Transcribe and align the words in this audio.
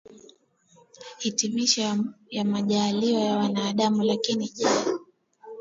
hitimishi 1.17 1.81
ya 2.29 2.45
majaaliwa 2.45 3.21
ya 3.21 3.37
mwanadamu 3.39 4.03
Lakini 4.03 4.49
je 4.49 4.67